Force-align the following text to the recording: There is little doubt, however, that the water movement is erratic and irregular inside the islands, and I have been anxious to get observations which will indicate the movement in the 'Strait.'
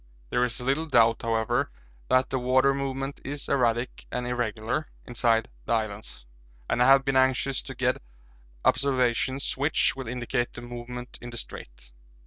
There 0.31 0.43
is 0.43 0.59
little 0.59 0.87
doubt, 0.87 1.21
however, 1.21 1.69
that 2.09 2.31
the 2.31 2.39
water 2.39 2.73
movement 2.73 3.21
is 3.23 3.47
erratic 3.47 4.07
and 4.11 4.25
irregular 4.25 4.87
inside 5.05 5.47
the 5.65 5.73
islands, 5.73 6.25
and 6.67 6.81
I 6.81 6.87
have 6.87 7.05
been 7.05 7.15
anxious 7.15 7.61
to 7.61 7.75
get 7.75 8.01
observations 8.65 9.55
which 9.57 9.95
will 9.95 10.07
indicate 10.07 10.53
the 10.53 10.61
movement 10.63 11.19
in 11.21 11.29
the 11.29 11.37
'Strait.' 11.37 11.91